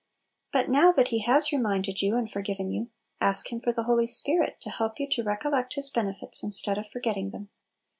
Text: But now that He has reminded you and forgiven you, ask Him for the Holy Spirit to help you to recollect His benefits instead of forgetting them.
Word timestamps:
But 0.51 0.67
now 0.67 0.91
that 0.93 1.09
He 1.09 1.19
has 1.25 1.51
reminded 1.51 2.01
you 2.01 2.15
and 2.15 2.27
forgiven 2.27 2.71
you, 2.71 2.89
ask 3.21 3.51
Him 3.51 3.59
for 3.59 3.71
the 3.71 3.83
Holy 3.83 4.07
Spirit 4.07 4.59
to 4.61 4.71
help 4.71 4.99
you 4.99 5.07
to 5.11 5.21
recollect 5.23 5.75
His 5.75 5.91
benefits 5.91 6.41
instead 6.41 6.79
of 6.79 6.87
forgetting 6.89 7.29
them. 7.29 7.49